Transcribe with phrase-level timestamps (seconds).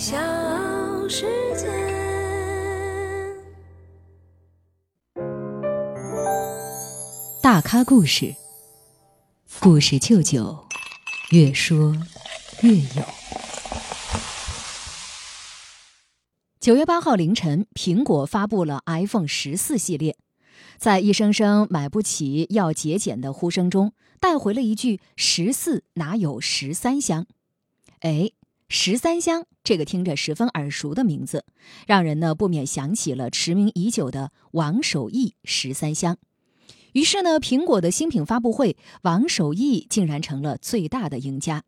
[0.00, 0.16] 小
[1.10, 1.26] 世
[1.58, 1.66] 界。
[7.42, 8.34] 大咖故事，
[9.60, 10.64] 故事舅舅，
[11.32, 11.94] 越说
[12.62, 13.04] 越有。
[16.58, 20.16] 九月八号凌晨，苹果发布了 iPhone 十四系列，
[20.78, 27.26] 在一声声买不起、要节俭的呼声中，带回了一句“十四哪有十三香”。
[28.00, 28.30] 哎，
[28.72, 31.44] 十三香这个听着十分耳熟的名字，
[31.88, 36.16] 让人呢不免想起了驰名已久的王守义十三香。
[36.92, 41.64] 于是呢，苹果的新品发布会，王守义竟然成了最大的赢家。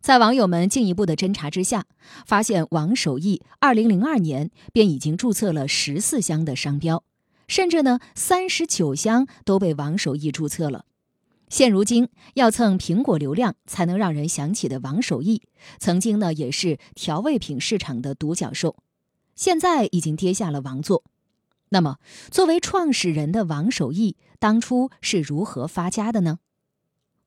[0.00, 1.86] 在网友们进一步的侦查之下，
[2.24, 7.02] 发现王守义2002年便已经注册了十四箱的商标，
[7.48, 10.84] 甚至呢三十九箱都被王守义注册了。
[11.50, 15.42] 现如今要蹭苹果流量才能让人想起的王守义，
[15.78, 18.76] 曾经呢也是调味品市场的独角兽，
[19.34, 21.04] 现在已经跌下了王座。
[21.70, 21.98] 那么，
[22.30, 26.38] 作为创始人的王守义，当初是如何发家的呢？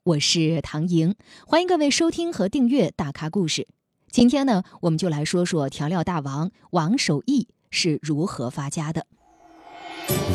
[0.03, 3.61] 我是唐莹，欢迎各位收听和订阅《大咖故事》。
[4.09, 9.05] 今天呢，我们就来说说调料大王王守义是如何发家的。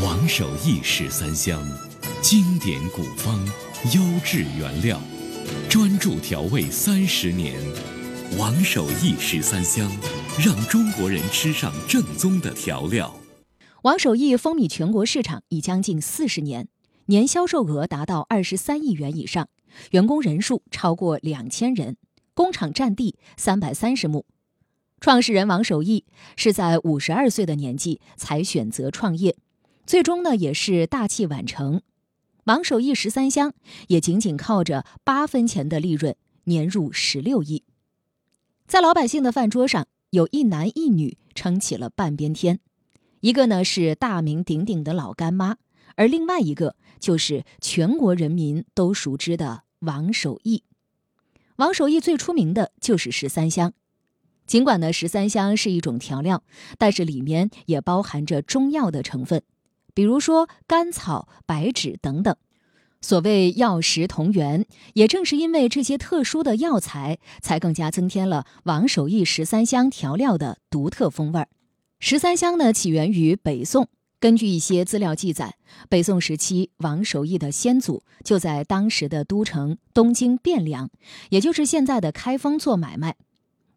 [0.04, 1.60] 王守义十三香，
[2.22, 3.44] 经典古方，
[3.84, 4.98] 优质原料，
[5.68, 7.54] 专注调味三十年。
[8.38, 9.88] 王守义十三香，
[10.44, 13.14] 让中国人吃上正宗的调料。
[13.82, 16.68] 王守义风靡全国市场已将近四十年，
[17.06, 19.48] 年销售额达到二十三亿元以上。
[19.90, 21.98] 员工人数超过两千人，
[22.32, 24.24] 工厂占地三百三十亩。
[25.00, 29.36] 创始人王守义是在五十二岁的年纪才选择创业，
[29.86, 31.82] 最终呢也是大器晚成。
[32.46, 33.52] 王守义十三香
[33.88, 37.64] 也仅仅靠着八分钱的利润，年入十六亿。
[38.68, 42.60] 在老百姓的饭桌上，有一男一女撑起了半边天，
[43.18, 45.56] 一个呢是大名鼎鼎的老干妈，
[45.96, 49.64] 而另外一个就是全国人民都熟知的。
[49.80, 50.62] 王守义，
[51.56, 53.74] 王守义最出名的就是十三香。
[54.46, 56.42] 尽管呢，十三香是一种调料，
[56.78, 59.42] 但是里面也包含着中药的成分，
[59.96, 62.36] 比如说甘草、白芷等等。
[63.00, 71.48] 所谓药食同源，也正是因为这些特殊的药材，才更加增添了王守义十三香调料的独特风味儿。
[71.98, 73.88] 十三香呢，起源于北宋。
[74.20, 75.54] 根据一些资料记载，
[75.88, 80.90] 北宋时期，王守义的先祖就在当时的都城东京汴梁，
[81.30, 83.16] 也就是现在的开封做买卖。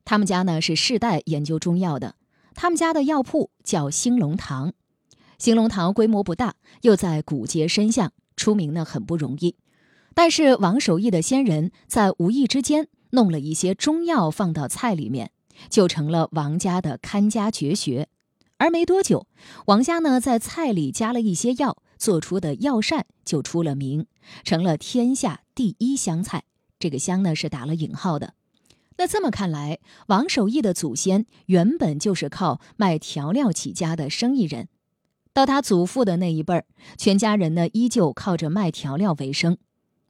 [0.04, 2.16] 他们家呢是世代研究中药的，
[2.56, 4.74] 他们家的药铺叫兴隆堂。
[5.40, 9.56] 兴隆堂规模不大，又在古街深巷，出名呢很不容易。
[10.14, 15.32] 但是王守义的先人在无意之间弄了一些中药放到菜里面，
[15.70, 18.10] 就成了王家的看家绝学。
[18.58, 19.28] 而没多久，
[19.68, 24.08] 王家呢在菜里加了一些药，做出的药膳就出了名，
[24.44, 26.44] 成了天下第一香菜。
[26.78, 28.34] 这个“香”呢是打了引号的。
[28.98, 34.68] 那这么看来，王守义的祖先原本就是靠卖调料起家的生意人。
[35.34, 36.66] 到他祖父的那一辈儿，
[36.98, 39.58] 全家人呢依旧靠着卖调料为生，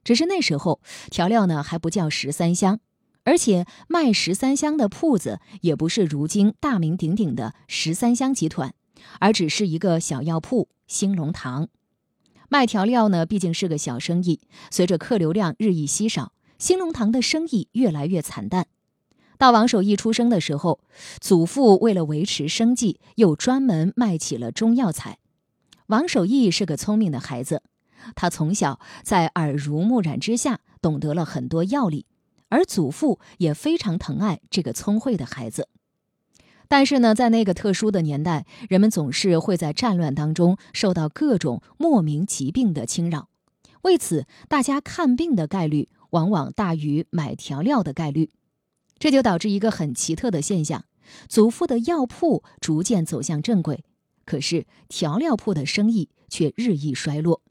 [0.02, 2.80] 只是那时候调料呢还不叫十三香。
[3.22, 8.74] 而且卖十三香的铺子也不是如今大名鼎鼎的十三香集团，
[9.20, 11.68] 而只是一个小药铺兴隆堂。
[12.48, 18.66] 卖调料呢，毕竟是个小生意，随着客流量日益稀少，兴隆堂的生意越来越惨淡。
[19.40, 20.80] 到王守义出生的时候，
[21.18, 25.16] 祖父为了维持生计，又专门卖起了中药材。
[25.86, 27.62] 王守义是个聪明的孩子，
[28.14, 32.04] 他从小在耳濡目染之下，懂得了很多药理。
[32.50, 35.68] 而祖父也非常疼爱这个聪慧的孩子，
[36.68, 43.30] 但是呢，在那个特殊的年代，人们总是会在战乱当中受到各种莫名疾病的侵扰，
[43.84, 48.28] 为此，大家看病的概率往往大于买调料的概率，
[49.00, 50.84] 这就导致一个很奇特的现象：
[51.26, 53.82] 祖父的药铺逐渐走向正轨，
[54.24, 57.42] 可是调料铺的生意却日益衰落。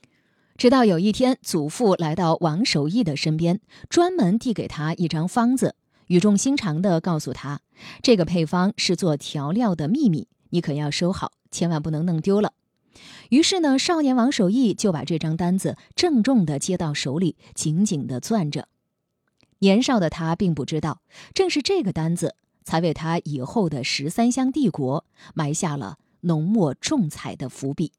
[0.55, 3.59] 直到有一天，祖父来到王守义的身边，
[3.89, 5.75] 专门递给他一张方子，
[6.07, 7.61] 语重心长地告诉他
[8.03, 12.53] ：“这个配方是做调料的秘密，你可要收好，千万不能弄丢了。”
[13.29, 18.67] 于是呢，少年王守义就把这张单子郑重地接到手里，紧紧地攥着。
[19.59, 21.01] 年少的他并不知道，
[21.33, 27.91] 正是这个单子，才为他以后的十三香帝国埋下了浓墨重彩的伏笔。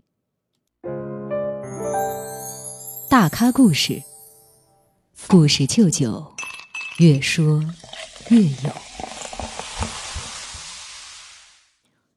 [3.10, 4.02] 大咖故事，
[5.28, 6.32] 故事舅舅，
[6.98, 7.62] 越说
[8.30, 8.70] 越有。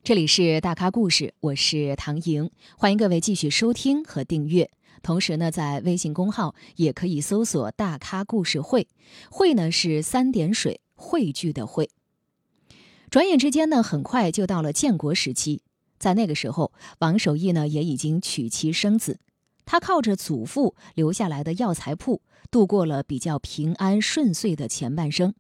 [0.04, 4.70] 这里是大咖故事，我是唐莹，欢迎各位继续收听和订阅。
[5.02, 8.90] 同时呢，在微信公号也可以搜索“大咖故事会”，
[9.32, 11.90] 会呢是三点水汇聚的会。
[13.10, 15.62] 转眼之间呢，很快就到了建国时期，
[15.98, 19.22] 在那个时候，王守义呢也已经娶妻生子，
[19.64, 22.22] 他靠着祖父留下来的药材铺，
[22.52, 25.34] 度过了比较平安顺遂的前半生。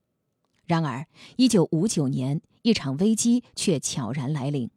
[0.65, 1.05] 然而，
[1.35, 2.39] 一九五九年。
[2.63, 4.69] 一场危机却悄然来临。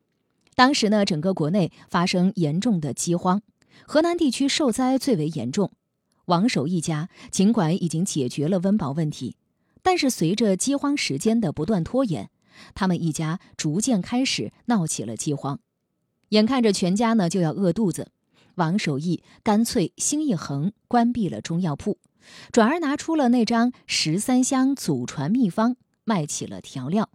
[0.54, 3.42] 当时呢，整个国内发生严重的饥荒，
[3.86, 5.72] 河南地区受灾最为严重。
[6.26, 9.36] 王守一家尽管已经解决了温饱问题，
[9.82, 12.30] 但是随着饥荒时间的不断拖延，
[12.74, 15.60] 他们一家逐渐开始闹起了饥荒。
[16.30, 18.10] 眼看着全家呢就要饿肚子，
[18.56, 21.98] 王守义干脆心一横，关闭了中药铺，
[22.50, 27.10] 转而拿出了那张十三香祖传秘方，卖起了调料。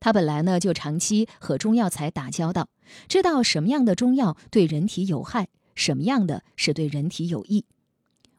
[0.00, 2.68] 他本来呢就长期和中药材打交道，
[3.08, 7.64] 知道什么样的中药对人体有害，什么样的是对人体有益。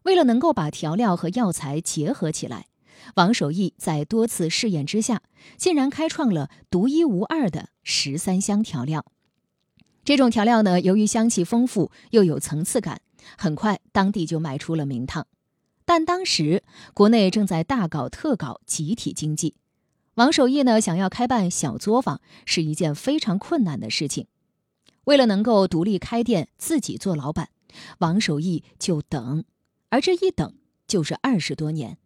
[0.03, 2.67] 为了能够把调料和药材结合起来，
[3.15, 5.21] 王守义在多次试验之下，
[5.57, 9.05] 竟然开创了独一无二的十三香调料。
[10.05, 13.01] 这种调料呢，由于香气丰富又有层次感，
[13.37, 15.27] 很快当地就卖出了名堂。
[15.83, 16.63] 但当时
[16.93, 19.55] 国内正在大搞特搞集体经济。
[20.17, 24.25] 王守义呢，想要开办小作坊是一件非常困难的事情。
[25.03, 27.49] 为了能够独立开店，自己做老板，
[27.99, 29.45] 王守义就等，
[29.89, 30.55] 而这一等
[30.87, 31.99] 就是二十多年。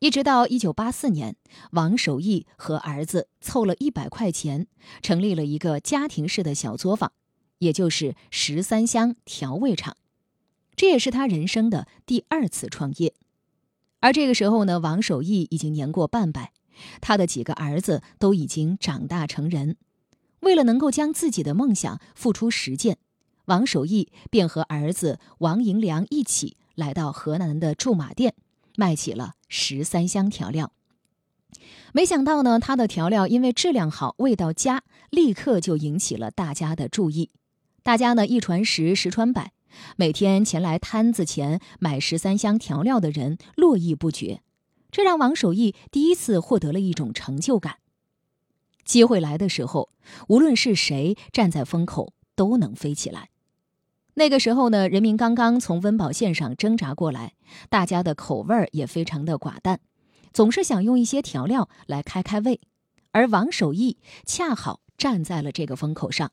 [0.00, 1.36] 一直到一九八四年，
[1.70, 4.66] 王守义和儿子凑了一百块钱，
[5.00, 7.12] 成立了一个家庭式的小作坊，
[7.60, 9.96] 也就是十三香调味厂。
[10.76, 13.14] 这也是他人生的第二次创业。
[14.00, 16.52] 而这个时候呢，王守义已经年过半百。
[17.00, 19.76] 他的几个儿子都已经长大成人，
[20.40, 22.98] 为了能够将自己的梦想付出实践，
[23.46, 28.34] 王守义便和儿子王银良一起来到河南的驻马店，
[28.76, 30.72] 卖起了十三香调料。
[31.92, 37.30] 没想到呢，他的调料因为质量好、味道佳，立刻就引起了大家的注意。
[37.82, 39.52] 大家呢一传十，十传百，
[39.96, 44.42] 每天前来摊子前买十三香调料的人络绎不绝。
[44.90, 47.76] 这让王守义第一次获得了一种成就感。
[48.84, 49.90] 机会来的时候，
[50.28, 53.28] 无论是谁站在风口，都能飞起来。
[54.14, 57.34] 那个时候呢，人民刚刚从温饱线上挣扎过来，
[57.68, 59.80] 大家的口味儿也非常的寡淡，
[60.32, 62.60] 总是想用一些调料来开开胃。
[63.12, 66.32] 而王守义恰好站在了这个风口上，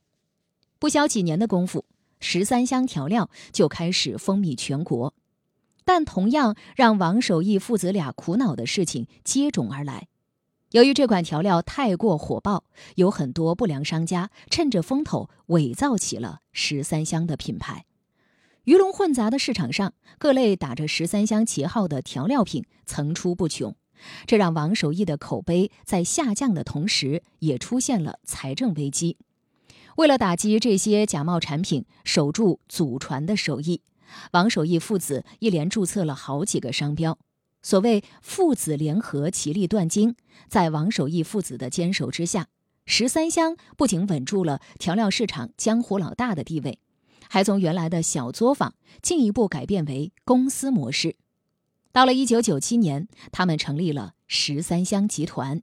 [0.80, 1.86] 不消几年的功夫，
[2.20, 5.14] 十三香调料就开始风靡全国。
[5.86, 10.08] 但同样让王守义父子俩苦恼的事情接踵而来。
[10.72, 12.66] 由于这款调料太过火爆，
[12.96, 17.86] 有很多不良商家趁着风头伪造起了十三香的品牌。
[18.66, 23.76] 鱼龙混杂的市场上，各类打着十三香旗号的调料品层出不穷，
[24.26, 29.18] 这让王守义的口碑在下降的同时，也出现了财政危机。
[29.98, 33.82] 为了打击这些假冒产品，守住祖传的手艺。
[34.32, 37.18] 王守义父子一连注册了好几个商标，
[37.62, 40.16] 所谓父子联合，其利断金。
[40.48, 42.48] 在王守义父子的坚守之下，
[42.86, 46.80] 十三香不仅稳住了调料市场江湖老大的地位，
[47.30, 51.16] 还从原来的小作坊进一步改变为公司模式。
[51.92, 55.62] 到了一九九七年，他们成立了十三香集团。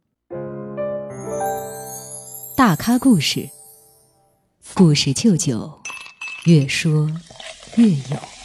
[2.56, 3.50] 大咖故事，
[4.75, 5.80] 故事舅舅，
[6.47, 7.11] 越说
[7.76, 8.41] 越有。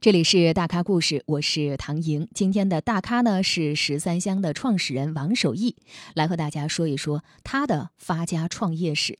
[0.00, 2.26] 这里是大咖故事，我是唐莹。
[2.32, 5.76] 今天的大咖呢是十三香的创始人王守义，
[6.14, 9.18] 来和大家说一说他的发家创业史。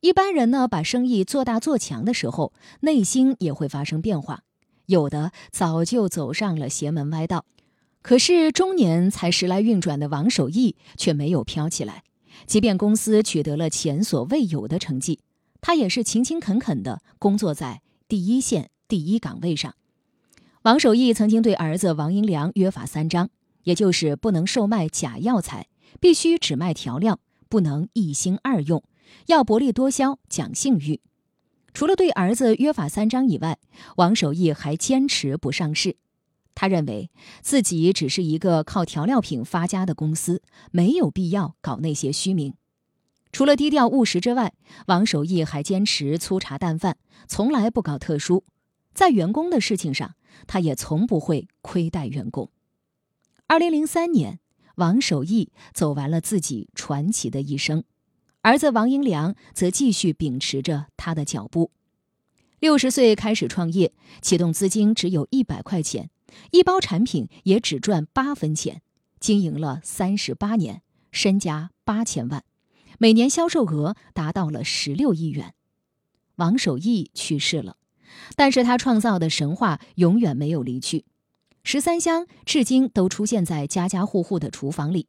[0.00, 4.44] 一般人呢把生意做大做强的时候，内心也会发生变化，
[4.86, 7.44] 有的早就走上了邪门歪道。
[8.00, 12.04] 可是中年才时来运转的王守义却没有飘起来，
[12.46, 15.20] 即便公司取得了前所未有的成绩，
[15.60, 19.74] 他也是勤勤恳恳的工作在第一线第一岗位上。
[20.62, 23.30] 王守义曾经对儿子王银良约法三章，
[23.62, 25.68] 也就是不能售卖假药材，
[26.00, 28.84] 必须只卖调料，不能一心二用，
[29.28, 31.00] 要薄利多销，讲信誉。
[31.72, 33.58] 除了对儿子约法三章以外，
[33.96, 35.96] 王守义还坚持不上市。
[36.54, 42.52] 他认为自己只是一个靠调料品发家的公司，没有必要搞那些虚名。
[43.32, 44.52] 除了低调务实之外，
[44.88, 48.44] 王守义还坚持粗茶淡饭，从来不搞特殊。
[48.92, 52.50] 在员工的事情上，他也从不会亏待员工。
[53.46, 54.40] 二零零三年，
[54.76, 57.84] 王守义走完了自己传奇的一生，
[58.42, 61.72] 儿子王英良则继续秉持着他的脚步。
[62.58, 66.10] 六十岁开始创业，启动资金只有一百块钱，
[66.50, 68.82] 一包产品也只赚八分钱，
[69.18, 72.44] 经营了三十八年，身家八千万，
[72.98, 75.54] 每年销售额达到了十六亿元。
[76.36, 77.76] 王守义去世了，
[78.36, 81.04] 但是他创造的神话永远没有离去。
[81.62, 85.06] 十三香至今都出现在家家户户的厨房里。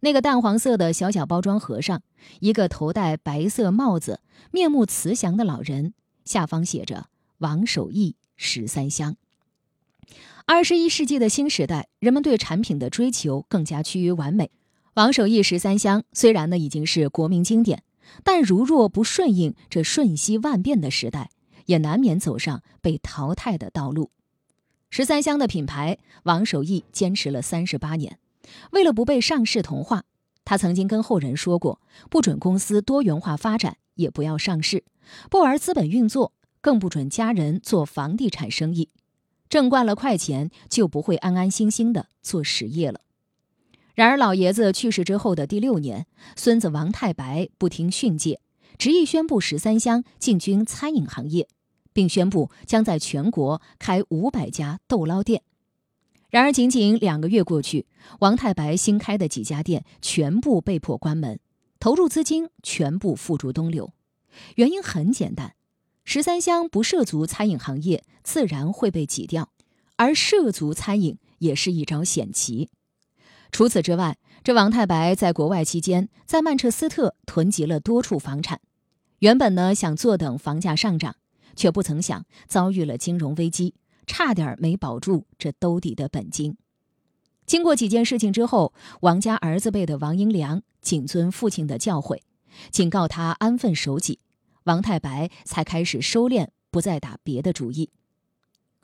[0.00, 2.02] 那个淡黄色的小小包装盒上，
[2.40, 7.06] 一个头戴白色帽子、面目慈祥的老人，下方写着
[7.38, 9.16] “王守义十三香”。
[10.46, 14.50] 二十一世纪的新时代，人们对产品的追求更加趋于完美。
[14.92, 17.82] 王守义十三香虽然呢已经是国民经典，
[18.22, 21.30] 但如若不顺应这瞬息万变的时代，
[21.66, 24.10] 也难免走上被淘汰的道路。
[24.90, 28.18] 十三香的品牌，王守义坚持了三十八年。
[28.70, 30.04] 为了不被上市同化，
[30.44, 31.80] 他曾经跟后人说过：
[32.10, 34.84] 不准公司多元化发展，也不要上市，
[35.30, 38.90] 不玩资本运作，更不准家人做房地产生意。
[39.48, 43.00] 挣惯了快钱，就不会安安心心的做实业了。
[43.94, 46.06] 然而，老爷子去世之后的第六年，
[46.36, 48.40] 孙子王太白不听训诫，
[48.76, 51.48] 执意宣布十三香进军餐饮行业。
[51.94, 55.42] 并宣布将在全国开五百家豆捞店。
[56.28, 57.86] 然而，仅仅两个月过去，
[58.18, 61.38] 王太白新开的几家店全部被迫关门，
[61.78, 63.92] 投入资金全部付诸东流。
[64.56, 65.54] 原因很简单：
[66.04, 69.44] 十三香不涉足餐饮行业，自然会被挤掉；
[69.94, 72.68] 而涉足餐饮也是一招险棋。
[73.52, 78.60] 除此之外，这王太白在国外期间，在曼彻斯特囤积了多处房产，
[79.20, 81.14] 原本呢想坐等房价上涨。
[81.54, 83.74] 却不曾想遭遇了金融危机，
[84.06, 86.56] 差点没保住这兜底的本金。
[87.46, 92.20] 经过几件事情之后，王家儿子辈的王英良谨遵父亲的教诲，
[92.70, 94.18] 警告他安分守己，
[94.64, 97.90] 王太白才开始收敛，不再打别的主意。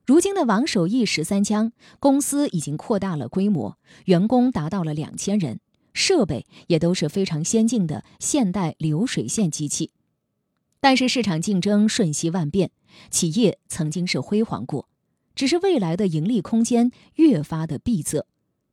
[0.05, 5.61] 如今的王守义十三枪公司已经扩大了规模，员工达到了两千人，
[5.95, 9.93] 设备也都是非常先进的现代流水线机器。
[10.81, 12.71] 但是市场竞争瞬息万变，
[13.11, 14.89] 企业曾经是辉煌过，
[15.35, 18.27] 只是未来的盈利空间越发的闭塞，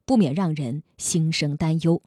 [0.06, 2.02] 不免让人心生担忧。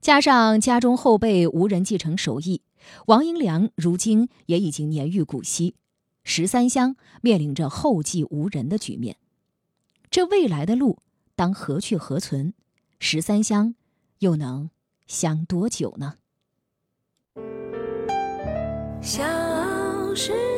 [0.00, 2.60] 加上家中后辈无人继承手艺，
[3.06, 5.74] 王英良如今也已经年逾古稀，
[6.22, 9.16] 十三香面临着后继无人的局面。
[10.10, 10.98] 这未来的路
[11.34, 12.52] 当何去何从？
[13.00, 13.74] 十三香
[14.18, 14.70] 又能
[15.06, 16.16] 香多久呢？
[19.04, 19.22] 小
[20.14, 20.53] 时。